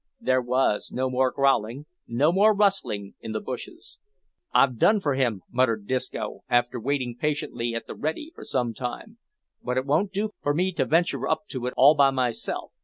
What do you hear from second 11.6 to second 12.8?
it all by myself.